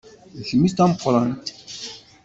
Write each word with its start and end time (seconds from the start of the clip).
D 0.37 0.39
kemm 0.47 0.63
i 0.67 0.69
d 0.71 0.73
tameqqrant. 0.73 1.47